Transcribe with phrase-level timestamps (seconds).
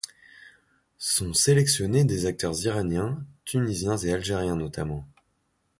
[0.97, 5.07] Sont sélectionnés des acteurs iraniens, tunisiens et algériens notamment.